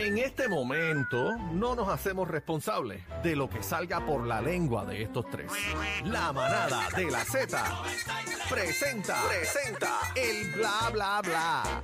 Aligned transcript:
En 0.00 0.16
este 0.16 0.48
momento 0.48 1.36
no 1.52 1.74
nos 1.74 1.86
hacemos 1.90 2.26
responsables 2.26 3.02
de 3.22 3.36
lo 3.36 3.50
que 3.50 3.62
salga 3.62 4.06
por 4.06 4.26
la 4.26 4.40
lengua 4.40 4.86
de 4.86 5.02
estos 5.02 5.28
tres. 5.28 5.52
La 6.06 6.32
manada 6.32 6.88
de 6.96 7.10
la 7.10 7.22
Z 7.22 7.62
presenta, 8.48 9.22
presenta 9.28 9.98
el 10.16 10.52
bla 10.54 10.90
bla 10.90 11.20
bla. 11.20 11.82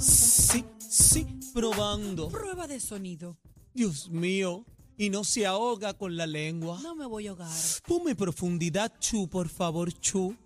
Sí, 0.00 0.64
sí, 0.80 1.38
probando. 1.54 2.28
Prueba 2.28 2.66
de 2.66 2.80
sonido. 2.80 3.38
Dios 3.72 4.10
mío. 4.10 4.64
Y 4.96 5.10
no 5.10 5.22
se 5.22 5.46
ahoga 5.46 5.94
con 5.94 6.16
la 6.16 6.26
lengua. 6.26 6.80
No 6.82 6.96
me 6.96 7.06
voy 7.06 7.28
a 7.28 7.30
ahogar. 7.30 7.48
Ponme 7.86 8.16
profundidad, 8.16 8.92
Chu, 8.98 9.28
por 9.28 9.48
favor, 9.48 9.92
Chu. 9.92 10.36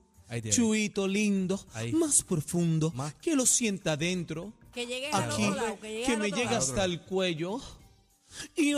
Chuito 0.51 1.07
lindo. 1.09 1.61
Ahí. 1.75 1.93
Más 1.93 2.23
profundo. 2.23 2.91
Más. 2.95 3.15
Que 3.15 3.35
lo 3.37 3.45
sienta 3.47 3.93
adentro. 3.93 4.53
Que 4.73 4.87
llegue 4.87 5.11
al 5.11 5.25
Aquí. 5.31 5.45
otro 5.45 5.55
lado. 5.57 5.79
Que, 5.81 5.89
llegue 5.91 6.05
Que 6.07 6.13
al 6.13 6.19
me 6.19 6.27
otro 6.29 6.37
llega 6.39 6.51
lado. 6.53 6.63
hasta 6.65 6.85
el 6.85 7.01
cuello. 7.03 7.61
Y 8.57 8.73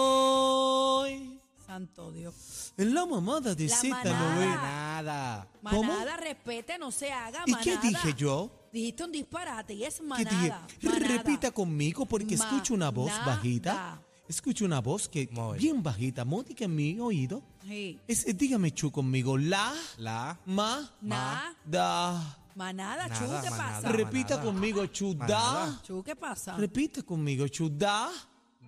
hoy. 0.00 1.40
Santo 1.66 2.12
Dios. 2.12 2.72
En 2.76 2.94
la 2.94 3.04
mamada 3.06 3.54
de 3.54 3.66
La 3.68 3.76
Z 3.76 3.88
manada. 3.90 4.34
lo 4.34 4.40
ve. 4.40 4.46
Nada. 4.46 5.48
¿Cómo? 5.62 5.82
Manada, 5.92 6.16
respete, 6.16 6.78
no 6.78 6.90
se 6.90 7.12
haga. 7.12 7.42
¿Y 7.46 7.50
manada. 7.52 7.64
qué 7.80 7.88
dije 7.88 8.14
yo? 8.16 8.50
Dijiste 8.72 9.04
un 9.04 9.12
disparate 9.12 9.74
y 9.74 9.84
es 9.84 9.96
¿Qué 9.96 10.02
manada. 10.04 10.66
dije? 10.70 10.88
manada. 10.88 11.06
Repita 11.16 11.50
conmigo 11.50 12.06
porque 12.06 12.34
escucho 12.36 12.74
una 12.74 12.90
voz 12.90 13.10
Manada. 13.10 13.26
bajita. 13.36 14.02
Escucho 14.30 14.64
una 14.64 14.80
voz 14.80 15.08
que 15.08 15.28
Muy 15.32 15.58
bien. 15.58 15.82
bajita, 15.82 16.24
módica 16.24 16.64
en 16.64 16.76
mi 16.76 17.00
oído. 17.00 17.42
Sí. 17.66 17.98
Es, 18.06 18.24
eh, 18.28 18.32
dígame, 18.32 18.70
Chu, 18.72 18.92
conmigo. 18.92 19.36
La, 19.36 19.72
La. 19.98 20.38
ma, 20.46 20.88
Na. 21.00 21.52
da. 21.64 22.38
Manada, 22.54 23.08
Nada, 23.08 23.18
Chu, 23.18 23.24
¿qué 23.24 23.50
manada. 23.50 23.56
pasa? 23.80 23.88
Repita 23.88 24.36
manada. 24.36 24.42
conmigo, 24.44 24.86
Chu, 24.86 25.14
da. 25.14 25.26
Manada. 25.26 25.82
Chu, 25.82 26.02
¿qué 26.04 26.14
pasa? 26.14 26.56
Repita 26.56 27.02
conmigo, 27.02 27.48
Chu, 27.48 27.68
da, 27.70 28.08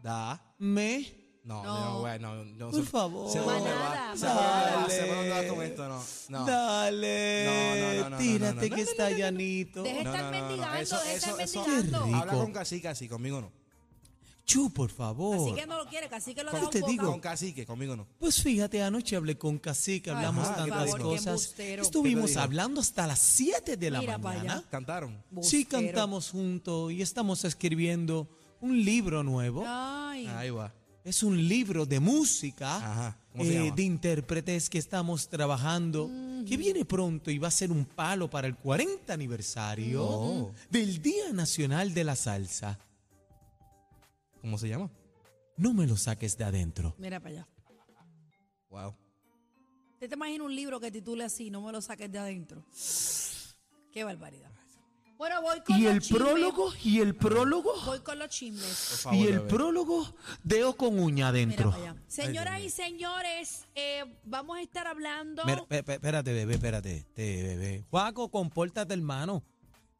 Da. 0.03 0.43
me. 0.59 1.21
No, 1.45 1.63
No. 1.63 1.85
no, 1.85 2.01
güey, 2.01 2.19
no, 2.19 2.45
no. 2.45 2.71
Por 2.71 2.85
se- 2.85 2.91
favor. 2.91 3.31
Se 3.33 3.41
Manada, 3.41 4.11
va. 4.11 4.17
Se 4.17 4.27
dónde 4.27 4.41
va. 4.41 4.51
manada. 4.51 4.89
Se 4.91 5.31
va 5.49 5.55
con 5.55 5.63
esto, 5.65 5.89
no. 5.89 6.03
No. 6.29 6.45
Dale. 6.47 7.45
No, 7.47 7.53
no, 7.53 8.03
no, 8.03 8.11
no, 8.11 8.17
Tírate 8.19 8.39
no, 8.41 8.47
no, 8.49 8.55
no, 8.55 8.61
que 8.77 8.83
no, 8.85 8.91
está 8.91 9.11
llanito. 9.11 9.83
Deja 9.85 9.99
de 9.99 10.05
No, 10.05 10.11
estar 10.11 10.25
no, 10.25 10.31
no, 10.33 10.41
no. 10.41 10.47
mendigando, 10.49 10.79
Eso- 10.81 10.97
deja 10.97 11.09
de 11.09 11.15
estar 11.17 11.31
eso- 11.41 11.41
eso- 11.41 11.61
mendigando. 11.69 11.99
Qué 12.01 12.05
rico. 12.07 12.17
Habla 12.21 12.33
con 12.33 12.53
cacique, 12.53 12.89
así, 12.89 13.09
conmigo 13.09 13.41
no. 13.41 13.62
Chu, 14.53 14.71
por 14.73 14.91
favor. 14.91 15.37
Así 15.49 15.55
que 15.55 15.67
no 15.67 15.77
lo 15.79 15.87
quiere, 15.89 16.09
casi 16.09 16.35
que 16.35 16.43
lo 16.45 16.51
¿Cómo 16.51 16.61
deja 16.69 16.71
te 16.71 16.83
un 16.83 16.91
digo? 16.91 17.11
Con 17.11 17.21
cacique, 17.21 17.65
conmigo 17.67 17.97
no. 17.97 18.07
Pues 18.19 18.43
fíjate, 18.43 18.83
anoche 18.83 19.17
hablé 19.17 19.39
con 19.39 19.59
Cacique, 19.59 20.11
hablamos 20.11 20.47
por 20.47 20.57
tantas 20.57 20.91
favor, 20.91 21.01
cosas. 21.01 21.55
Estuvimos 21.59 22.37
hablando 22.37 22.81
hasta 22.81 23.07
las 23.07 23.19
7 23.19 23.77
de 23.77 23.91
la 23.91 24.01
Mira 24.01 24.19
mañana. 24.19 24.63
Cantaron. 24.71 25.13
Sí, 25.43 25.65
Bustero. 25.65 25.69
cantamos 25.69 26.31
juntos 26.31 26.93
y 26.93 27.03
estamos 27.03 27.45
escribiendo 27.45 28.29
un 28.61 28.85
libro 28.85 29.23
nuevo. 29.23 29.65
Ay. 29.67 30.27
Ahí 30.27 30.51
va. 30.51 30.73
Es 31.05 31.23
un 31.25 31.49
libro 31.49 31.85
de 31.85 31.99
música, 31.99 32.77
Ajá. 32.77 33.19
¿Cómo 33.33 33.45
se 33.45 33.51
eh, 33.51 33.65
llama? 33.65 33.75
de 33.75 33.83
intérpretes 33.83 34.71
que 34.71 34.79
estamos 34.79 35.29
trabajando, 35.29 36.09
que 36.47 36.57
viene 36.57 36.85
pronto 36.85 37.31
y 37.31 37.39
va 37.39 37.49
a 37.49 37.51
ser 37.51 37.73
un 37.73 37.85
palo 37.85 38.31
para 38.31 38.47
el 38.47 38.55
40 38.57 39.13
aniversario 39.13 40.05
Oh. 40.05 40.53
del 40.71 41.03
Día 41.03 41.33
Nacional 41.33 41.93
de 41.95 42.05
la 42.05 42.15
Salsa. 42.15 42.79
¿Cómo 44.43 44.59
se 44.59 44.69
llama? 44.69 44.91
No 45.57 45.73
me 45.73 45.87
lo 45.87 45.97
saques 45.97 46.37
de 46.37 46.45
adentro. 46.45 46.95
Mira 46.99 47.19
para 47.21 47.35
allá. 47.37 47.49
Wow. 48.69 48.95
¿Te 49.99 50.09
te 50.09 50.15
imaginas 50.15 50.47
un 50.47 50.55
libro 50.55 50.81
que 50.81 50.91
titule 50.91 51.25
así, 51.25 51.51
no 51.51 51.63
me 51.63 51.73
lo 51.73 51.81
saques 51.81 52.11
de 52.11 52.19
adentro? 52.19 52.65
Qué 53.93 54.03
barbaridad. 54.05 54.51
Bueno, 55.17 55.41
voy 55.41 55.61
con 55.61 55.79
Y 55.79 55.83
los 55.85 55.93
el 55.93 56.01
chismes. 56.01 56.21
prólogo, 56.21 56.73
y 56.83 56.99
el 57.01 57.15
prólogo, 57.15 57.73
Voy 57.87 58.01
con 58.01 58.19
los 58.19 58.27
Por 58.27 58.35
chismes. 58.35 58.99
favor, 59.03 59.17
y 59.21 59.29
el 59.29 59.43
prólogo, 59.43 60.17
deo 60.43 60.77
con 60.77 60.99
uña 60.99 61.27
Mira 61.27 61.29
adentro. 61.29 61.71
para 61.71 61.91
allá. 61.93 62.03
Señoras 62.09 62.61
y 62.61 62.71
señores, 62.71 63.69
eh, 63.77 64.03
vamos 64.25 64.57
a 64.59 64.63
estar 64.63 64.89
hablando. 64.89 65.45
Mira, 65.45 65.65
espérate, 65.71 66.33
bebé, 66.33 66.55
espérate. 66.55 67.07
Te, 67.15 67.43
bebé. 67.45 67.85
Juaco, 67.89 68.29
compórtate, 68.33 68.95
hermano. 68.95 69.45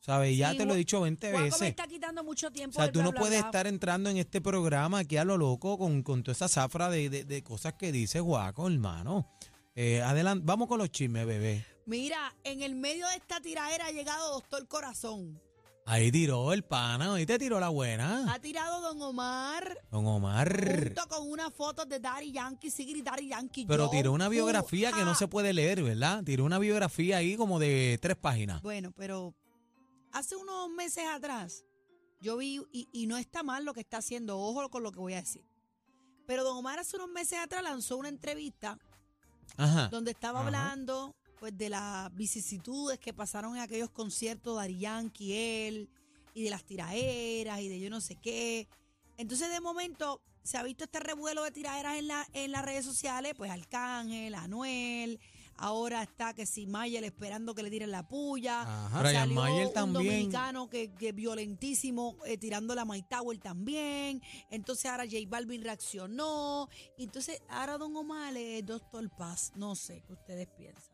¿Sabes? 0.05 0.37
Ya 0.37 0.51
Sí, 0.51 0.59
te 0.59 0.67
lo 0.67 0.75
he 0.75 0.79
dicho 0.79 1.01
20 1.01 1.29
Juaco 1.29 1.39
me 1.39 1.45
veces. 1.51 1.63
está 1.69 1.87
quitando 1.87 2.25
mucho 2.25 2.49
O 2.49 2.51
tiempo. 2.51 2.75
sea, 2.75 2.85
del 2.85 2.93
tú 2.93 3.03
no 3.03 3.13
bla, 3.13 3.21
puedes 3.21 3.39
bla. 3.39 3.47
estar 3.47 3.67
entrando 3.69 4.11
en 4.11 4.17
este 4.17 4.41
programa 4.41 4.99
aquí 4.99 5.17
a 5.17 5.25
lo 5.25 5.39
loco 5.39 5.79
con, 5.79 6.03
con 6.03 6.23
toda 6.25 6.33
esa 6.33 6.49
zafra 6.49 6.91
de, 6.91 7.09
de- 7.09 7.25
de 7.25 7.43
cosas 7.45 7.75
que 7.75 7.93
dice 7.93 8.21
Juaco, 8.21 8.67
hermano. 8.69 9.29
Eh, 9.77 10.03
adelante, 10.03 10.45
vamos 10.45 10.67
con 10.69 10.79
los 10.79 10.91
chismes, 10.91 11.25
bebé. 11.25 11.65
Mira, 11.87 12.35
en 12.45 12.63
el 12.63 12.75
medio 12.75 13.07
de 13.09 13.15
esta 13.15 13.41
tiradera 13.41 13.87
ha 13.87 13.91
llegado 13.93 14.33
Doctor 14.35 14.67
Corazón. 14.69 15.41
Ahí 15.87 16.13
tiró 16.13 16.53
el 16.53 16.63
pana, 16.63 17.15
ahí 17.15 17.27
te 17.27 17.39
tiró 17.41 17.59
la 17.59 17.69
buena. 17.69 18.33
Ha 18.33 18.39
tirado 18.39 18.81
Don 18.83 19.03
Omar 19.03 19.77
Don 19.91 20.07
Omar. 20.07 20.85
junto 20.85 21.07
con 21.09 21.29
una 21.29 21.51
foto 21.51 21.85
de 21.85 21.99
Daddy 21.99 22.31
Yankee, 22.31 22.71
Sigrid 22.71 23.03
Daddy 23.05 23.29
Yankee. 23.29 23.67
Pero 23.67 23.91
tiró 23.91 24.13
una 24.13 24.29
uh, 24.29 24.31
biografía 24.31 24.93
que 24.93 25.05
no 25.05 25.15
se 25.17 25.27
puede 25.27 25.53
leer, 25.53 25.83
¿verdad? 25.83 26.23
Tiró 26.23 26.45
una 26.45 26.61
biografía 26.61 27.17
ahí 27.17 27.37
como 27.37 27.59
de 27.59 27.99
tres 28.01 28.17
páginas. 28.17 28.63
Bueno, 28.63 28.93
pero 28.97 29.35
hace 30.13 30.37
unos 30.37 30.71
meses 30.71 31.05
atrás 31.07 31.65
yo 32.21 32.37
vi, 32.37 32.61
y, 32.71 32.89
y 32.93 33.07
no 33.07 33.17
está 33.17 33.43
mal 33.43 33.65
lo 33.65 33.75
que 33.75 33.81
está 33.81 33.99
haciendo, 33.99 34.39
ojo 34.39 34.69
con 34.71 34.83
lo 34.83 34.93
que 34.93 35.01
voy 35.01 35.15
a 35.15 35.21
decir. 35.21 35.45
Pero 36.27 36.45
Don 36.45 36.57
Omar 36.57 36.79
hace 36.79 36.97
unos 36.97 37.11
meses 37.11 37.39
atrás 37.39 37.63
lanzó 37.65 37.97
una 37.97 38.09
entrevista 38.09 38.79
Ajá. 39.57 39.89
donde 39.89 40.13
estaba 40.13 40.39
Ajá. 40.39 40.47
hablando 40.47 41.15
pues 41.41 41.59
de 41.59 41.69
las 41.69 42.15
vicisitudes 42.15 43.01
que 43.01 43.13
pasaron 43.13 43.57
en 43.57 43.63
aquellos 43.63 43.91
conciertos 43.91 44.57
de 44.57 44.63
Ari 44.63 44.79
Yankee, 44.79 45.67
él, 45.67 45.91
y 46.35 46.45
de 46.45 46.51
las 46.51 46.65
tiraderas 46.65 47.61
y 47.61 47.69
de 47.69 47.81
yo 47.81 47.91
no 47.91 48.01
sé 48.01 48.15
qué. 48.15 48.69
Entonces 49.17 49.51
de 49.51 49.61
momento 49.61 50.23
se 50.45 50.57
ha 50.57 50.63
visto 50.63 50.85
este 50.85 51.01
revuelo 51.01 51.43
de 51.43 51.51
tiraderas 51.51 51.99
en, 51.99 52.07
la, 52.07 52.27
en 52.33 52.53
las 52.53 52.65
redes 52.65 52.85
sociales, 52.85 53.35
pues 53.37 53.51
Arcángel, 53.51 54.35
Anuel, 54.37 55.19
ahora 55.63 56.03
está 56.03 56.35
que 56.35 56.45
si 56.47 56.67
Mayer 56.67 57.05
esperando 57.05 57.55
que 57.55 57.63
le 57.63 57.71
tiren 57.71 57.91
la 57.91 58.07
puya. 58.07 58.63
Ajá. 58.63 59.01
Brian 59.01 59.15
Salió 59.29 59.35
Mayer 59.35 59.67
un 59.69 59.73
también. 59.73 60.05
dominicano 60.07 60.69
que, 60.69 60.93
que 60.93 61.13
violentísimo 61.13 62.17
eh, 62.27 62.37
tirando 62.37 62.75
la 62.75 62.85
My 62.85 63.03
Tower 63.03 63.39
también. 63.39 64.21
Entonces 64.51 64.87
ahora 64.87 65.05
J 65.05 65.19
Balvin 65.29 65.63
reaccionó. 65.63 66.69
Entonces 66.99 67.41
ahora 67.49 67.79
Don 67.79 67.95
Omar 67.97 68.37
es 68.37 68.67
Doctor 68.67 69.09
Paz. 69.17 69.53
No 69.57 69.75
sé 69.75 70.03
qué 70.07 70.13
ustedes 70.13 70.49
piensan. 70.49 70.93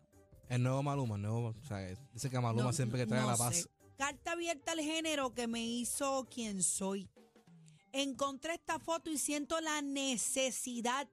El 0.49 0.63
nuevo 0.63 0.83
Maluma, 0.83 1.17
el 1.17 1.23
nuevo. 1.23 1.49
O 1.61 1.65
sea, 1.67 1.79
dice 2.13 2.31
que 2.31 2.39
Maluma 2.41 2.65
No, 2.65 2.73
siempre 2.73 2.99
que 3.01 3.07
trae 3.07 3.21
no 3.21 3.27
la 3.29 3.37
sé. 3.37 3.43
paz. 3.43 3.69
Carta 3.97 4.33
abierta 4.33 4.73
al 4.73 4.81
género 4.81 5.35
que 5.35 5.47
me 5.47 5.65
hizo 5.67 6.27
quien 6.31 6.63
soy. 6.63 7.09
Encontré 7.93 8.55
esta 8.55 8.79
foto 8.79 9.11
y 9.11 9.19
siento 9.19 9.61
la 9.61 9.83
necesidad 9.83 11.09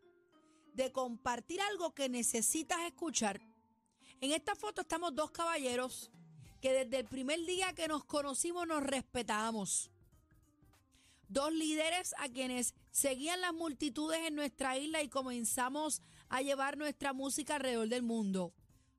de 0.74 0.92
compartir 0.92 1.60
algo 1.62 1.94
que 1.94 2.10
necesitas 2.10 2.80
escuchar. 2.86 3.40
En 4.22 4.32
esta 4.32 4.56
foto 4.56 4.82
estamos 4.82 5.16
dos 5.16 5.32
caballeros 5.32 6.12
que 6.62 6.72
desde 6.74 7.00
el 7.00 7.06
primer 7.06 7.46
día 7.46 7.74
que 7.74 7.88
nos 7.88 8.06
conocimos 8.06 8.68
nos 8.68 8.84
respetamos. 8.84 9.92
Dos 11.28 11.52
líderes 11.54 12.16
a 12.20 12.30
quienes 12.30 12.74
seguían 12.92 13.42
las 13.42 13.54
multitudes 13.54 14.20
en 14.26 14.36
nuestra 14.36 14.78
isla 14.78 15.02
y 15.02 15.10
comenzamos 15.10 16.02
a 16.30 16.42
llevar 16.42 16.78
nuestra 16.78 17.14
música 17.14 17.56
alrededor 17.56 17.90
del 17.90 18.04
mundo. 18.04 18.54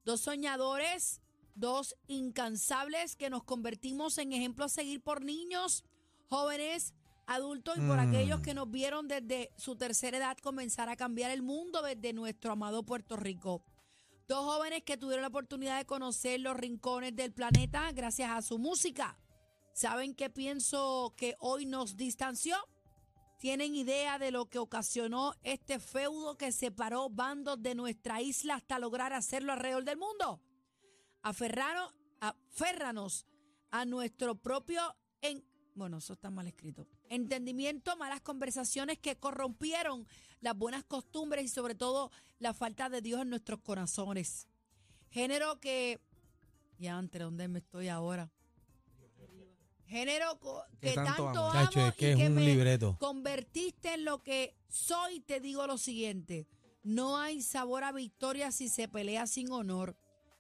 Dos 0.04 0.21
soñadores, 0.21 1.21
dos 1.54 1.97
incansables 2.06 3.16
que 3.16 3.31
nos 3.31 3.43
convertimos 3.44 4.19
en 4.19 4.33
ejemplos 4.33 4.72
a 4.72 4.75
seguir 4.75 5.03
por 5.03 5.25
niños, 5.25 5.84
jóvenes, 6.28 6.94
adultos 7.27 7.77
y 7.78 7.81
por 7.81 7.97
Mm. 7.97 8.09
aquellos 8.09 8.41
que 8.41 8.54
nos 8.54 8.71
vieron 8.71 9.09
desde 9.09 9.50
su 9.56 9.77
tercera 9.77 10.19
edad 10.19 10.37
comenzar 10.38 10.88
a 10.88 10.97
cambiar 10.97 11.31
el 11.31 11.43
mundo 11.43 11.83
desde 11.83 12.12
nuestro 12.12 12.53
amado 12.53 12.84
Puerto 12.84 13.16
Rico. 13.16 13.65
Dos 14.28 14.44
jóvenes 14.44 14.82
que 14.82 14.97
tuvieron 14.97 15.22
la 15.22 15.28
oportunidad 15.28 15.78
de 15.78 15.87
conocer 15.87 16.41
los 16.41 16.56
rincones 16.56 17.14
del 17.14 17.32
planeta 17.32 17.92
gracias 17.92 18.31
a 18.31 18.42
su 18.42 18.59
música. 18.59 19.16
¿Saben 19.72 20.16
qué 20.16 20.30
pienso 20.30 21.15
que 21.16 21.36
hoy 21.39 21.65
nos 21.65 21.97
distanció? 21.97 22.56
¿Tienen 23.39 23.77
idea 23.77 24.18
de 24.18 24.33
lo 24.33 24.47
que 24.47 24.59
ocasionó 24.59 25.34
este 25.45 25.78
feudo 25.78 26.36
que 26.36 26.50
separó 26.50 27.09
bandos 27.09 27.62
de 27.62 27.77
nuestra 27.77 28.21
isla 28.21 28.56
hasta 28.56 28.80
lograr 28.80 29.12
hacerlo 29.12 29.53
alrededor 29.53 29.84
del 29.84 29.98
mundo? 29.98 30.41
Aferraron, 31.22 31.89
aférranos 32.18 33.27
a 33.71 33.84
nuestro 33.84 34.34
propio 34.34 34.80
en, 35.21 35.45
bueno, 35.77 35.98
eso 35.98 36.15
está 36.15 36.30
mal 36.30 36.48
escrito. 36.48 36.89
Entendimiento, 37.08 37.97
malas 37.97 38.20
conversaciones 38.20 38.98
que 38.98 39.16
corrompieron 39.16 40.06
las 40.41 40.56
buenas 40.56 40.84
costumbres 40.84 41.44
y 41.44 41.48
sobre 41.48 41.74
todo 41.74 42.10
la 42.38 42.53
falta 42.54 42.88
de 42.88 43.00
Dios 43.00 43.22
en 43.22 43.30
nuestros 43.30 43.60
corazones. 43.60 44.48
Género 45.10 45.60
que 45.60 46.00
ya 46.78 46.98
entre 46.98 47.24
dónde 47.24 47.48
me 47.48 47.60
estoy 47.60 47.88
ahora. 47.88 48.30
Género 49.86 50.38
Que 50.80 50.92
tanto 50.94 51.12
tanto, 51.14 51.28
amo. 51.28 51.50
amo, 51.50 51.53
Chacho, 51.53 51.86
es 51.86 51.94
y 51.94 51.97
que 51.97 52.12
es 52.12 52.28
un 52.28 52.34
me 52.34 52.44
libreto. 52.44 52.97
convertiste 52.98 53.94
en 53.94 54.04
lo 54.04 54.22
que 54.22 54.56
soy, 54.68 55.20
te 55.20 55.38
digo 55.41 55.66
lo 55.66 55.78
siguiente. 55.78 56.48
No 56.82 57.18
hay 57.18 57.41
sabor 57.42 57.84
a 57.84 57.92
victoria 57.92 58.50
si 58.50 58.68
se 58.68 58.88
pelea 58.88 59.26
sin 59.26 59.50
honor. 59.52 59.97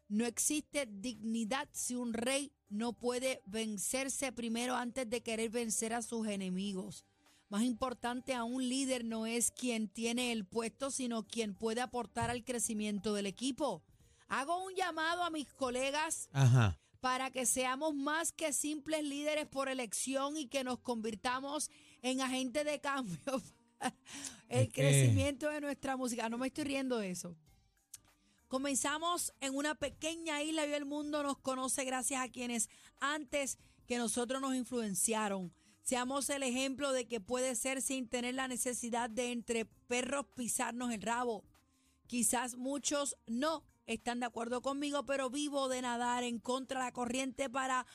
No 0.08 0.24
existe 0.26 0.86
dignidad 0.90 1.68
si 1.72 1.94
un 1.94 2.12
rey 2.12 2.52
no 2.68 2.92
puede 2.92 3.42
vencerse 3.46 4.32
primero 4.32 4.74
antes 4.76 5.08
de 5.08 5.22
querer 5.22 5.50
vencer 5.50 5.94
a 5.94 6.02
sus 6.02 6.26
enemigos. 6.26 7.04
Más 7.48 7.62
importante 7.62 8.34
a 8.34 8.42
un 8.44 8.68
líder 8.68 9.04
no 9.04 9.24
es 9.26 9.52
quien 9.52 9.88
tiene 9.88 10.32
el 10.32 10.44
puesto, 10.44 10.90
sino 10.90 11.26
quien 11.26 11.54
puede 11.54 11.80
aportar 11.80 12.28
al 12.30 12.44
crecimiento 12.44 13.14
del 13.14 13.26
equipo. 13.26 13.84
Hago 14.28 14.64
un 14.64 14.74
llamado 14.74 15.22
a 15.22 15.30
mis 15.30 15.46
colegas 15.54 16.28
Ajá. 16.32 16.76
para 17.00 17.30
que 17.30 17.46
seamos 17.46 17.94
más 17.94 18.32
que 18.32 18.52
simples 18.52 19.04
líderes 19.04 19.46
por 19.46 19.68
elección 19.68 20.36
y 20.36 20.48
que 20.48 20.64
nos 20.64 20.80
convirtamos 20.80 21.70
en 22.02 22.20
agentes 22.20 22.64
de 22.64 22.80
cambio 22.80 23.22
para 23.78 23.94
el 24.48 24.62
Es 24.62 24.72
que- 24.72 24.82
crecimiento 24.82 25.48
de 25.48 25.60
nuestra 25.60 25.96
música. 25.96 26.28
No 26.28 26.38
me 26.38 26.48
estoy 26.48 26.64
riendo 26.64 26.98
de 26.98 27.10
eso. 27.10 27.36
Comenzamos 28.48 29.32
en 29.40 29.56
una 29.56 29.74
pequeña 29.74 30.40
isla 30.42 30.66
y 30.66 30.72
el 30.72 30.84
mundo 30.84 31.24
nos 31.24 31.38
conoce 31.38 31.84
gracias 31.84 32.22
a 32.22 32.28
quienes 32.28 32.68
antes 33.00 33.58
que 33.86 33.98
nosotros 33.98 34.40
nos 34.40 34.54
influenciaron. 34.54 35.52
Seamos 35.82 36.30
el 36.30 36.44
ejemplo 36.44 36.92
de 36.92 37.08
que 37.08 37.20
puede 37.20 37.56
ser 37.56 37.82
sin 37.82 38.08
tener 38.08 38.34
la 38.34 38.46
necesidad 38.46 39.10
de 39.10 39.32
entre 39.32 39.64
perros 39.64 40.26
pisarnos 40.34 40.92
el 40.92 41.02
rabo. 41.02 41.44
Quizás 42.06 42.56
muchos 42.56 43.16
no 43.26 43.64
están 43.86 44.20
de 44.20 44.26
acuerdo 44.26 44.62
conmigo, 44.62 45.04
pero 45.06 45.28
vivo 45.28 45.68
de 45.68 45.82
nadar 45.82 46.22
en 46.22 46.38
contra 46.38 46.80
de 46.80 46.86
la 46.86 46.92
corriente 46.92 47.50
para 47.50 47.86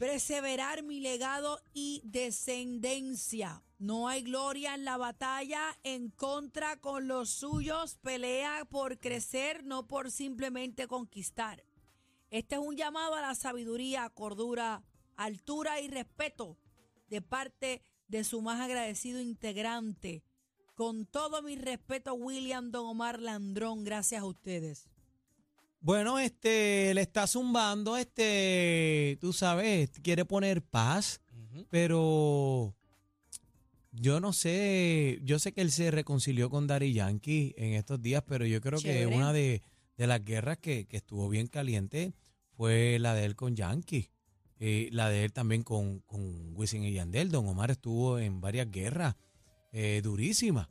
perseverar 0.00 0.82
mi 0.82 0.98
legado 0.98 1.60
y 1.74 2.00
descendencia. 2.04 3.62
No 3.78 4.08
hay 4.08 4.22
gloria 4.22 4.74
en 4.74 4.86
la 4.86 4.96
batalla 4.96 5.76
en 5.82 6.08
contra 6.08 6.80
con 6.80 7.06
los 7.06 7.28
suyos, 7.28 7.98
pelea 8.00 8.64
por 8.64 8.98
crecer, 8.98 9.62
no 9.62 9.86
por 9.86 10.10
simplemente 10.10 10.88
conquistar. 10.88 11.62
Este 12.30 12.54
es 12.54 12.62
un 12.62 12.78
llamado 12.78 13.14
a 13.14 13.20
la 13.20 13.34
sabiduría, 13.34 14.08
cordura, 14.08 14.82
altura 15.16 15.82
y 15.82 15.88
respeto 15.88 16.56
de 17.10 17.20
parte 17.20 17.82
de 18.08 18.24
su 18.24 18.40
más 18.40 18.58
agradecido 18.58 19.20
integrante. 19.20 20.24
Con 20.74 21.04
todo 21.04 21.42
mi 21.42 21.56
respeto, 21.56 22.14
William 22.14 22.70
Don 22.70 22.86
Omar 22.86 23.20
Landrón, 23.20 23.84
gracias 23.84 24.22
a 24.22 24.26
ustedes. 24.26 24.88
Bueno, 25.80 26.18
este, 26.18 26.92
le 26.94 27.00
está 27.00 27.26
zumbando, 27.26 27.96
este, 27.96 29.16
tú 29.20 29.32
sabes, 29.32 29.90
quiere 30.02 30.24
poner 30.26 30.62
paz, 30.62 31.22
pero 31.70 32.74
yo 33.90 34.20
no 34.20 34.32
sé, 34.34 35.20
yo 35.22 35.38
sé 35.38 35.52
que 35.52 35.62
él 35.62 35.72
se 35.72 35.90
reconcilió 35.90 36.50
con 36.50 36.66
Daddy 36.66 36.92
Yankee 36.92 37.54
en 37.56 37.72
estos 37.74 38.00
días, 38.02 38.22
pero 38.26 38.44
yo 38.44 38.60
creo 38.60 38.78
Chévere. 38.78 39.00
que 39.00 39.06
una 39.06 39.32
de, 39.32 39.62
de 39.96 40.06
las 40.06 40.22
guerras 40.22 40.58
que, 40.58 40.86
que 40.86 40.98
estuvo 40.98 41.28
bien 41.30 41.46
caliente 41.46 42.12
fue 42.56 42.98
la 42.98 43.14
de 43.14 43.24
él 43.24 43.34
con 43.34 43.56
Yankee. 43.56 44.10
Eh, 44.62 44.90
la 44.92 45.08
de 45.08 45.24
él 45.24 45.32
también 45.32 45.62
con, 45.62 46.00
con 46.00 46.54
Wisin 46.54 46.84
y 46.84 46.92
Yandel. 46.92 47.30
Don 47.30 47.48
Omar 47.48 47.70
estuvo 47.70 48.18
en 48.18 48.42
varias 48.42 48.70
guerras 48.70 49.16
eh, 49.72 50.02
durísimas. 50.04 50.68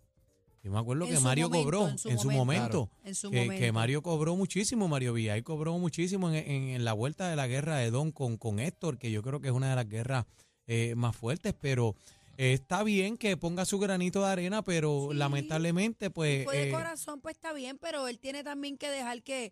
Yo 0.64 0.72
me 0.72 0.80
acuerdo 0.80 1.06
En 1.06 1.14
que 1.14 1.20
Mario 1.22 1.48
momento, 1.50 1.64
cobró 1.64 1.88
en 1.88 1.98
su 1.98 2.10
en 2.10 2.20
su 2.20 2.32
momento. 2.32 2.88
momento. 2.88 2.90
En 3.04 3.16
su 3.16 3.32
que, 3.32 3.42
momento. 3.44 3.60
que 3.62 3.72
Mario 3.72 4.02
cobró 4.04 4.36
muchísimo, 4.36 4.88
Mario 4.88 5.14
Villay 5.14 5.42
cobró 5.42 5.78
muchísimo 5.78 6.30
en, 6.30 6.36
en- 6.36 6.70
en 6.70 6.84
la 6.86 6.94
vuelta 6.94 7.30
de 7.30 7.36
la 7.36 7.48
guerra 7.48 7.78
de 7.78 7.92
Don 7.92 8.12
con, 8.12 8.38
con 8.38 8.60
Héctor, 8.60 8.98
que 8.98 9.10
yo 9.12 9.22
creo 9.22 9.40
que 9.40 9.48
es 9.48 9.54
una 9.54 9.70
de 9.70 9.76
las 9.76 9.88
guerras 9.88 10.26
eh, 10.68 10.96
más 10.96 11.16
fuertes, 11.16 11.54
pero 11.60 11.96
eh, 12.38 12.54
está 12.54 12.84
bien 12.84 13.18
que 13.18 13.38
ponga 13.38 13.66
su 13.66 13.80
granito 13.80 14.22
de 14.22 14.28
arena, 14.32 14.62
pero 14.62 15.08
Sí. 15.12 15.18
lamentablemente, 15.18 16.10
pues... 16.10 16.44
Fue 16.46 16.58
de 16.58 16.70
eh, 16.70 16.72
corazón, 16.72 17.22
pues 17.22 17.36
está 17.36 17.54
bien, 17.54 17.78
pero 17.78 18.08
él 18.08 18.20
tiene 18.20 18.44
también 18.44 18.78
que 18.78 18.90
dejar 18.90 19.24
que, 19.24 19.52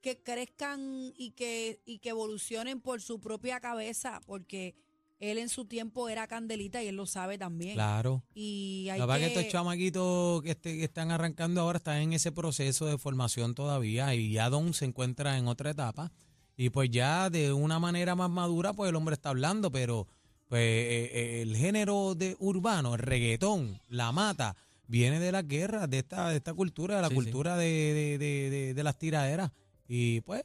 que 0.00 0.20
crezcan 0.22 1.12
y 1.16 1.30
que, 1.32 1.80
y 1.84 1.98
que 2.00 2.10
evolucionen 2.10 2.80
por 2.80 3.00
su 3.00 3.20
propia 3.20 3.60
cabeza, 3.60 4.20
porque 4.26 4.74
él 5.18 5.38
en 5.38 5.48
su 5.48 5.64
tiempo 5.64 6.08
era 6.08 6.26
candelita 6.26 6.82
y 6.82 6.88
él 6.88 6.96
lo 6.96 7.06
sabe 7.06 7.38
también. 7.38 7.74
claro. 7.74 8.22
Y 8.34 8.88
hay 8.90 8.98
La 8.98 9.06
verdad 9.06 9.26
que 9.28 9.32
que, 9.32 9.38
estos 9.40 9.52
chamaquitos 9.52 10.42
que, 10.42 10.50
este- 10.50 10.76
que 10.76 10.84
están 10.84 11.10
arrancando 11.10 11.60
ahora 11.60 11.78
están 11.78 11.98
en 12.02 12.12
ese 12.12 12.32
proceso 12.32 12.86
de 12.86 12.98
formación 12.98 13.54
todavía 13.54 14.14
y 14.14 14.32
ya 14.32 14.50
Don 14.50 14.74
se 14.74 14.84
encuentra 14.84 15.38
en 15.38 15.48
otra 15.48 15.70
etapa 15.70 16.12
y 16.56 16.70
pues 16.70 16.90
ya 16.90 17.30
de 17.30 17.52
una 17.52 17.78
manera 17.78 18.14
más 18.14 18.30
madura 18.30 18.72
pues 18.72 18.88
el 18.90 18.96
hombre 18.96 19.14
está 19.14 19.30
hablando, 19.30 19.70
pero 19.70 20.06
pues 20.48 20.60
eh, 20.62 21.10
eh, 21.12 21.42
el 21.42 21.56
género 21.56 22.14
de 22.14 22.36
urbano, 22.38 22.94
el 22.94 23.00
reggaetón, 23.00 23.80
la 23.88 24.12
mata, 24.12 24.54
viene 24.86 25.18
de 25.18 25.32
las 25.32 25.46
guerras, 25.48 25.90
de 25.90 25.98
esta, 25.98 26.28
de 26.30 26.36
esta 26.36 26.54
cultura, 26.54 26.96
de 26.96 27.02
la 27.02 27.08
Sí, 27.08 27.14
sí. 27.14 27.20
cultura 27.22 27.56
de, 27.56 27.66
de- 27.66 28.18
de- 28.18 28.50
de- 28.50 28.74
de 28.74 28.84
las 28.84 28.96
tiraderas 28.98 29.50
y 29.88 30.20
pues 30.20 30.44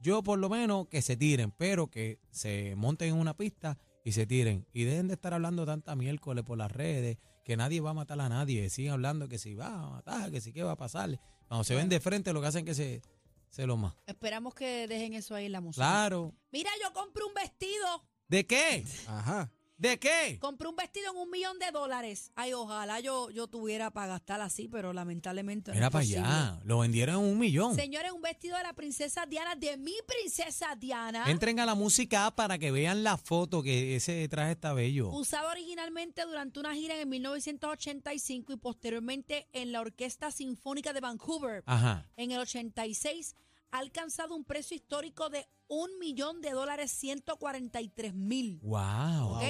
yo 0.00 0.22
por 0.22 0.38
lo 0.38 0.48
menos 0.48 0.88
que 0.88 1.02
se 1.02 1.16
tiren, 1.16 1.50
pero 1.50 1.88
que 1.88 2.18
se 2.30 2.74
monten 2.76 3.08
en 3.08 3.16
una 3.16 3.36
pista 3.36 3.78
y 4.04 4.12
se 4.12 4.26
tiren. 4.26 4.66
Y 4.72 4.84
dejen 4.84 5.08
de 5.08 5.14
estar 5.14 5.34
hablando 5.34 5.66
tanta 5.66 5.94
miércoles 5.96 6.44
por 6.44 6.58
las 6.58 6.70
redes, 6.70 7.18
que 7.44 7.56
nadie 7.56 7.80
va 7.80 7.90
a 7.90 7.94
matar 7.94 8.20
a 8.20 8.28
nadie. 8.28 8.68
Siguen 8.70 8.92
hablando 8.92 9.28
que 9.28 9.38
si 9.38 9.54
va 9.54 9.68
a 9.68 9.90
matar, 9.90 10.30
que 10.30 10.40
si 10.40 10.52
qué 10.52 10.62
va 10.62 10.72
a 10.72 10.76
pasar. 10.76 11.18
Cuando 11.46 11.64
se 11.64 11.74
ven 11.74 11.88
de 11.88 12.00
frente, 12.00 12.32
lo 12.32 12.40
que 12.40 12.46
hacen 12.46 12.60
es 12.60 12.64
que 12.66 12.74
se, 12.74 13.02
se 13.50 13.66
lo 13.66 13.76
más. 13.76 13.94
Esperamos 14.06 14.54
que 14.54 14.86
dejen 14.86 15.14
eso 15.14 15.34
ahí 15.34 15.46
en 15.46 15.52
la 15.52 15.60
música. 15.60 15.84
Claro. 15.84 16.34
Mira, 16.52 16.70
yo 16.82 16.92
compré 16.92 17.24
un 17.24 17.34
vestido. 17.34 18.04
¿De 18.28 18.46
qué? 18.46 18.84
Ajá. 19.06 19.50
¿De 19.78 19.96
qué? 20.00 20.38
Compré 20.40 20.68
un 20.68 20.74
vestido 20.74 21.12
en 21.12 21.16
un 21.18 21.30
millón 21.30 21.56
de 21.60 21.70
dólares. 21.70 22.32
Ay, 22.34 22.52
ojalá 22.52 22.98
yo, 22.98 23.30
yo 23.30 23.46
tuviera 23.46 23.92
para 23.92 24.08
gastar 24.08 24.40
así, 24.40 24.66
pero 24.66 24.92
lamentablemente 24.92 25.70
no 25.70 25.76
es 25.76 25.80
para 25.80 25.90
posible. 26.02 26.18
allá. 26.18 26.60
Lo 26.64 26.80
vendieron 26.80 27.24
en 27.24 27.30
un 27.30 27.38
millón. 27.38 27.76
Señores, 27.76 28.10
un 28.10 28.20
vestido 28.20 28.56
de 28.56 28.64
la 28.64 28.72
princesa 28.72 29.24
Diana, 29.26 29.54
de 29.54 29.76
mi 29.76 29.94
princesa 30.04 30.74
Diana. 30.74 31.30
Entren 31.30 31.60
a 31.60 31.66
la 31.66 31.76
música 31.76 32.28
para 32.34 32.58
que 32.58 32.72
vean 32.72 33.04
la 33.04 33.16
foto 33.16 33.62
que 33.62 33.94
ese 33.94 34.28
traje 34.28 34.52
está 34.52 34.72
bello. 34.72 35.10
Usado 35.10 35.48
originalmente 35.48 36.22
durante 36.22 36.58
una 36.58 36.74
gira 36.74 37.00
en 37.00 37.08
1985 37.08 38.52
y 38.52 38.56
posteriormente 38.56 39.46
en 39.52 39.70
la 39.70 39.80
Orquesta 39.80 40.32
Sinfónica 40.32 40.92
de 40.92 41.00
Vancouver. 41.00 41.62
Ajá. 41.66 42.04
En 42.16 42.32
el 42.32 42.40
86 42.40 43.36
ha 43.70 43.78
alcanzado 43.78 44.34
un 44.34 44.44
precio 44.44 44.76
histórico 44.76 45.28
de 45.28 45.46
un 45.68 45.98
millón 45.98 46.40
de 46.40 46.50
dólares, 46.50 46.90
143 46.92 48.14
mil. 48.14 48.58
Wow. 48.62 49.36
¿ok? 49.36 49.42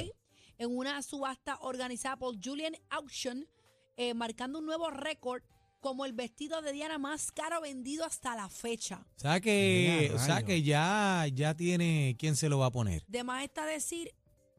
En 0.59 0.77
una 0.77 1.01
subasta 1.03 1.59
organizada 1.61 2.17
por 2.17 2.35
Julian 2.43 2.75
Auction, 2.91 3.47
eh, 3.97 4.15
marcando 4.15 4.59
un 4.59 4.67
nuevo 4.67 4.91
récord 4.91 5.43
como 5.81 6.05
el 6.05 6.13
vestido 6.13 6.61
de 6.61 6.73
Diana 6.73 6.99
más 6.99 7.31
caro 7.31 7.61
vendido 7.61 8.05
hasta 8.05 8.35
la 8.35 8.49
fecha. 8.49 9.07
O 9.17 9.21
sea 9.21 9.41
que, 9.41 10.11
o 10.15 10.19
sea 10.19 10.43
que 10.43 10.63
ya, 10.63 11.27
ya 11.33 11.55
tiene 11.55 12.17
quién 12.19 12.35
se 12.35 12.49
lo 12.49 12.59
va 12.59 12.67
a 12.67 12.73
poner. 12.73 13.05
De 13.07 13.23
más 13.23 13.45
está 13.45 13.65
decir 13.65 14.13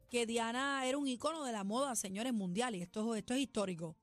que 0.10 0.26
Diana 0.26 0.86
era 0.86 0.98
un 0.98 1.08
icono 1.08 1.44
de 1.44 1.52
la 1.52 1.64
moda, 1.64 1.96
señores, 1.96 2.34
mundial, 2.34 2.76
y 2.76 2.82
esto, 2.82 3.16
esto 3.16 3.34
es 3.34 3.42
histórico. 3.42 3.98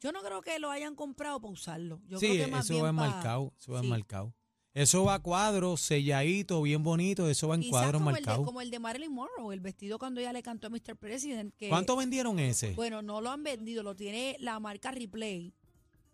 Yo 0.00 0.12
no 0.12 0.22
creo 0.22 0.42
que 0.42 0.58
lo 0.58 0.70
hayan 0.70 0.94
comprado 0.94 1.40
para 1.40 1.52
usarlo. 1.52 2.02
Yo 2.06 2.18
sí, 2.18 2.26
creo 2.28 2.46
que 2.46 2.50
más 2.50 2.64
eso 2.64 2.74
bien 2.74 2.84
va 2.84 2.88
enmarcado, 2.90 3.54
eso 3.58 3.72
va 3.72 3.80
sí. 3.80 3.86
enmarcado. 3.86 4.34
Eso 4.74 5.04
va 5.04 5.14
a 5.14 5.18
cuadro, 5.20 5.76
selladito, 5.76 6.60
bien 6.62 6.82
bonito, 6.82 7.28
eso 7.28 7.46
va 7.46 7.54
en 7.54 7.60
Quizás 7.60 7.70
cuadros 7.70 8.00
como 8.00 8.10
el, 8.10 8.16
de, 8.16 8.20
marcados. 8.22 8.44
como 8.46 8.60
el 8.60 8.70
de 8.72 8.78
Marilyn 8.80 9.12
Monroe, 9.12 9.54
el 9.54 9.60
vestido 9.60 10.00
cuando 10.00 10.20
ella 10.20 10.32
le 10.32 10.42
cantó 10.42 10.66
a 10.66 10.70
Mr. 10.70 10.96
President. 10.96 11.54
Que, 11.56 11.68
¿Cuánto 11.68 11.94
vendieron 11.94 12.40
ese? 12.40 12.72
Bueno, 12.74 13.00
no 13.00 13.20
lo 13.20 13.30
han 13.30 13.44
vendido, 13.44 13.84
lo 13.84 13.94
tiene 13.94 14.36
la 14.40 14.58
marca 14.58 14.90
Replay. 14.90 15.52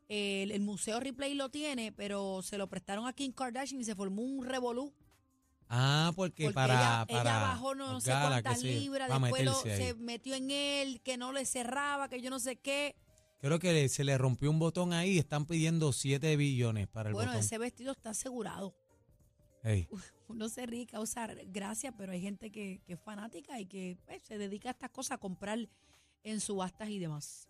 El, 0.08 0.50
el 0.50 0.60
museo 0.60 1.00
Replay 1.00 1.32
lo 1.34 1.48
tiene, 1.48 1.90
pero 1.92 2.42
se 2.42 2.58
lo 2.58 2.66
prestaron 2.68 3.06
a 3.06 3.14
Kim 3.14 3.32
Kardashian 3.32 3.80
y 3.80 3.84
se 3.84 3.94
formó 3.94 4.20
un 4.20 4.44
revolú. 4.44 4.92
ah, 5.70 6.12
porque, 6.14 6.44
Porque 6.44 6.54
para, 6.54 6.74
ella, 6.74 7.06
para 7.08 7.20
ella 7.30 7.40
bajó 7.40 7.74
no, 7.74 7.92
no 7.92 8.00
sé 8.02 8.10
Gala, 8.10 8.42
cuántas 8.42 8.62
libras, 8.62 9.08
después 9.08 9.42
lo- 9.44 9.54
se 9.54 9.94
metió 9.94 10.34
en 10.34 10.50
él, 10.50 11.00
que 11.02 11.16
no 11.16 11.32
le 11.32 11.46
cerraba, 11.46 12.10
que 12.10 12.20
yo 12.20 12.28
no 12.28 12.38
sé 12.40 12.56
qué. 12.56 12.94
Creo 13.40 13.58
que 13.58 13.88
se 13.88 14.04
le 14.04 14.18
rompió 14.18 14.50
un 14.50 14.58
botón 14.58 14.92
ahí 14.92 15.12
y 15.12 15.18
están 15.18 15.46
pidiendo 15.46 15.92
7 15.92 16.36
billones 16.36 16.88
para 16.88 17.08
el 17.08 17.14
Bueno, 17.14 17.30
botón. 17.32 17.44
ese 17.44 17.56
vestido 17.58 17.92
está 17.92 18.10
asegurado. 18.10 18.74
Ey, 19.64 19.88
Uno 20.28 20.48
se 20.48 20.64
ríe, 20.66 20.86
causa 20.86 21.26
gracia, 21.48 21.92
pero 21.92 22.12
hay 22.12 22.20
gente 22.20 22.50
que, 22.50 22.80
que 22.86 22.92
es 22.94 23.00
fanática 23.00 23.58
y 23.58 23.66
que 23.66 23.98
pues, 24.06 24.22
se 24.22 24.38
dedica 24.38 24.68
a 24.68 24.72
estas 24.72 24.90
cosas 24.90 25.12
a 25.12 25.18
comprar 25.18 25.58
en 26.22 26.40
subastas 26.40 26.88
y 26.90 26.98
demás. 26.98 27.46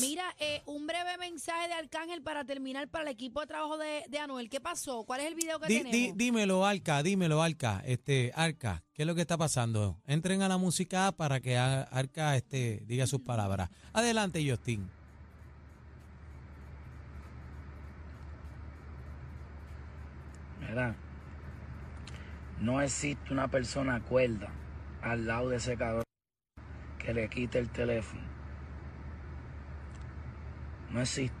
Mira, 0.00 0.24
eh, 0.38 0.62
un 0.66 0.86
breve 0.86 1.18
mensaje 1.18 1.66
de 1.66 1.74
Arcángel 1.74 2.22
para 2.22 2.44
terminar 2.44 2.88
para 2.88 3.02
el 3.02 3.08
equipo 3.10 3.40
de 3.40 3.46
trabajo 3.48 3.76
de, 3.78 4.04
de 4.08 4.18
Anuel. 4.18 4.48
¿Qué 4.48 4.60
pasó? 4.60 5.02
¿Cuál 5.04 5.20
es 5.22 5.26
el 5.26 5.34
video 5.34 5.58
que 5.58 5.66
di- 5.66 5.74
tenemos? 5.78 5.92
di- 5.92 6.12
dímelo, 6.24 6.64
Arca, 6.64 7.02
dímelo, 7.02 7.42
Arca. 7.42 7.82
Este, 7.84 8.30
Arca, 8.36 8.84
¿qué 8.94 9.02
es 9.02 9.06
lo 9.06 9.14
que 9.16 9.22
está 9.22 9.36
pasando? 9.36 10.00
Entren 10.06 10.42
a 10.42 10.48
la 10.48 10.56
música 10.56 11.10
para 11.12 11.40
que 11.40 11.56
Arca 11.58 12.36
este, 12.36 12.84
diga 12.86 13.06
sus 13.08 13.20
palabras. 13.22 13.70
Adelante, 13.92 14.48
Justin. 14.48 14.88
No 22.60 22.80
existe 22.80 23.32
una 23.32 23.48
persona 23.48 24.00
cuerda 24.00 24.48
al 25.02 25.26
lado 25.26 25.48
de 25.48 25.56
ese 25.56 25.76
cabrón 25.76 26.04
que 26.98 27.14
le 27.14 27.28
quite 27.28 27.58
el 27.58 27.70
teléfono. 27.70 28.22
No 30.90 31.00
existe. 31.00 31.34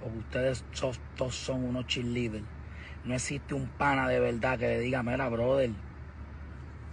Porque 0.00 0.18
ustedes 0.18 0.64
todos 1.16 1.34
son 1.34 1.64
unos 1.64 1.86
cheerleaders. 1.86 2.44
no 3.04 3.14
existe 3.14 3.54
un 3.54 3.66
pana 3.66 4.08
de 4.08 4.20
verdad 4.20 4.58
que 4.58 4.66
le 4.66 4.80
diga, 4.80 5.02
mira, 5.02 5.28
brother, 5.28 5.70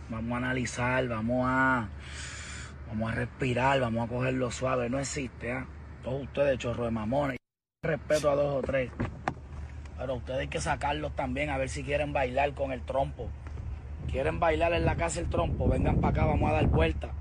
vamos 0.09 0.33
a 0.33 0.37
analizar, 0.37 1.07
vamos 1.07 1.45
a, 1.47 1.89
vamos 2.87 3.11
a 3.11 3.15
respirar, 3.15 3.79
vamos 3.79 4.05
a 4.05 4.13
cogerlo 4.13 4.51
suave. 4.51 4.89
No 4.89 4.99
existe, 4.99 5.51
¿ah? 5.51 5.65
Todos 6.03 6.23
ustedes, 6.23 6.57
chorro 6.59 6.85
de 6.85 6.91
mamones. 6.91 7.37
Respeto 7.83 8.29
a 8.29 8.35
dos 8.35 8.55
o 8.55 8.61
tres. 8.61 8.91
Pero 10.03 10.15
ustedes 10.15 10.39
hay 10.41 10.48
que 10.50 10.60
sacarlos 10.60 11.15
también 11.15 11.50
a 11.50 11.57
ver 11.57 11.69
si 11.69 11.81
quieren 11.81 12.12
bailar 12.12 12.53
con 12.53 12.74
el 12.74 12.81
trompo. 12.81 13.29
¿Quieren 14.12 14.38
bailar 14.38 14.74
en 14.74 14.83
la 14.83 14.98
casa 14.98 15.22
el 15.22 15.29
trompo? 15.29 15.69
Vengan 15.69 16.01
para 16.01 16.10
acá, 16.10 16.25
vamos 16.25 16.50
a 16.50 16.55
dar 16.55 16.67
vuelta. 16.67 17.13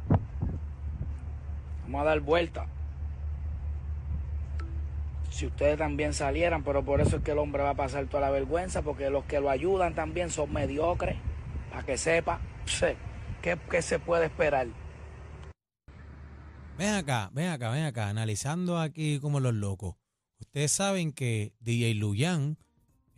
Vamos 1.84 2.00
a 2.00 2.04
dar 2.04 2.18
vuelta. 2.18 2.66
Si 5.30 5.46
ustedes 5.46 5.78
también 5.78 6.12
salieran, 6.12 6.64
pero 6.64 6.84
por 6.84 7.00
eso 7.00 7.18
es 7.18 7.22
que 7.22 7.30
el 7.30 7.38
hombre 7.38 7.62
va 7.62 7.70
a 7.70 7.74
pasar 7.74 8.06
toda 8.06 8.22
la 8.22 8.30
vergüenza, 8.30 8.82
porque 8.82 9.10
los 9.10 9.26
que 9.26 9.38
lo 9.38 9.48
ayudan 9.48 9.94
también 9.94 10.28
son 10.28 10.52
mediocres, 10.52 11.18
para 11.70 11.84
que 11.84 11.96
sepa 11.96 12.40
¿qué, 13.42 13.58
qué 13.70 13.80
se 13.80 14.00
puede 14.00 14.24
esperar. 14.24 14.66
Ven 16.76 16.94
acá, 16.94 17.30
ven 17.32 17.50
acá, 17.50 17.70
ven 17.70 17.84
acá, 17.84 18.08
analizando 18.08 18.80
aquí 18.80 19.20
como 19.20 19.38
los 19.38 19.54
locos. 19.54 19.94
Ustedes 20.40 20.72
saben 20.72 21.12
que 21.12 21.54
DJ 21.60 21.94
Luyan 21.94 22.58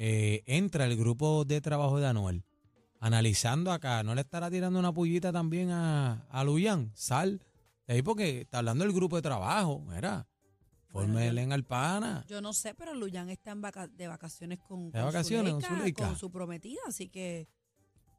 eh, 0.06 0.42
entra 0.44 0.84
al 0.84 0.96
grupo 0.96 1.46
de 1.46 1.62
trabajo 1.62 1.98
de 1.98 2.06
Anuel. 2.06 2.44
Analizando 3.00 3.72
acá, 3.72 4.02
¿no 4.02 4.14
le 4.14 4.20
estará 4.20 4.50
tirando 4.50 4.78
una 4.78 4.92
pullita 4.92 5.32
también 5.32 5.70
a, 5.70 6.26
a 6.30 6.44
Luyan? 6.44 6.90
Sal 6.94 7.40
de 7.86 7.94
ahí 7.94 8.02
porque 8.02 8.42
está 8.42 8.58
hablando 8.58 8.84
del 8.84 8.92
grupo 8.92 9.16
de 9.16 9.22
trabajo, 9.22 9.80
mira. 9.80 10.26
Fórmele 10.88 11.40
en 11.42 11.52
al 11.52 11.64
pana. 11.64 12.24
Yo 12.28 12.40
no 12.42 12.52
sé, 12.52 12.74
pero 12.74 12.94
Luyan 12.94 13.28
está 13.30 13.50
en 13.52 13.62
vaca- 13.62 13.88
de 13.88 14.06
vacaciones 14.06 14.58
con, 14.60 14.90
¿De 14.92 14.98
con 14.98 15.06
vacaciones 15.06 15.52
con 15.54 15.62
Zuleika? 15.62 16.06
con 16.06 16.16
su 16.18 16.30
prometida, 16.30 16.80
así 16.86 17.08
que 17.08 17.48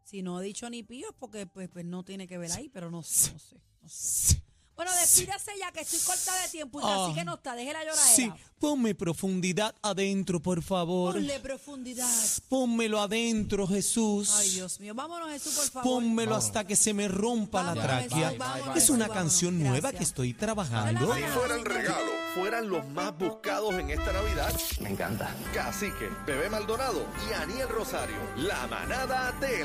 si 0.04 0.22
no 0.24 0.38
ha 0.38 0.42
dicho 0.42 0.68
ni 0.70 0.82
pío 0.84 1.08
es 1.10 1.16
porque 1.18 1.46
pues, 1.48 1.70
pues 1.70 1.86
no 1.86 2.04
tiene 2.04 2.28
que 2.28 2.38
ver 2.40 2.52
ahí, 2.52 2.68
pero 2.70 2.90
no 2.92 3.02
sé, 3.04 3.32
no 3.34 3.40
sé. 3.40 3.56
no 3.84 3.90
sé. 3.90 4.42
Bueno, 4.76 4.92
despídase 5.00 5.52
ya 5.60 5.72
que 5.72 5.82
estoy 5.82 6.00
corta 6.00 6.34
de 6.42 6.50
tiempo 6.50 6.82
y 6.82 6.84
Ah. 6.86 7.06
así 7.06 7.14
que 7.16 7.24
no 7.24 7.36
está, 7.36 7.56
deje 7.56 7.72
la 7.72 7.80
lloradera. 7.86 8.04
Sí, 8.16 8.32
ponme 8.60 8.94
profundidad 8.94 9.74
adentro, 9.82 10.42
por 10.42 10.62
favor. 10.62 11.14
Ponle 11.14 11.40
profundidad. 11.40 12.10
Pónmelo 12.50 13.00
adentro, 13.00 13.68
Jesús. 13.68 14.32
Ay, 14.36 14.50
Dios 14.50 14.80
mío, 14.82 14.94
vámonos 14.94 15.30
Jesús, 15.30 15.54
por 15.56 15.70
favor. 15.70 15.84
Pónmelo 15.94 16.36
hasta 16.36 16.66
que 16.68 16.76
se 16.76 16.94
me 16.94 17.08
rompa 17.08 17.64
la 17.64 17.74
tráquea. 17.74 18.28
Jesús, 18.32 18.38
vámonos, 18.38 18.78
Es 18.78 18.90
una 18.90 19.08
canción 19.08 19.54
vámonos. 19.54 19.70
nueva 19.72 19.92
Gracias. 19.92 19.98
que 20.00 20.04
estoy 20.04 20.34
trabajando. 20.34 21.16
Si 21.16 21.22
fuera 21.24 21.56
el 21.56 21.64
regalo, 21.66 22.12
fueran 22.34 22.70
los 22.70 22.86
más 22.90 23.18
buscados 23.18 23.74
en 23.76 23.90
esta 23.92 24.12
Navidad. 24.12 24.54
Me 24.82 24.90
encanta. 24.90 25.34
Cacique, 25.54 26.10
Bebé 26.28 26.50
Maldonado 26.50 27.06
y 27.30 27.34
Aniel 27.34 27.70
Rosario. 27.70 28.18
La 28.38 28.68
manada 28.68 29.32
de 29.40 29.64